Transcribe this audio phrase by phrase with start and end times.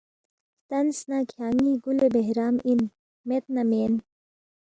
[0.03, 2.79] ہلتنس نہ کھیانگ ن٘ی گُلِ بہرام اِن،
[3.27, 3.93] مید نہ مین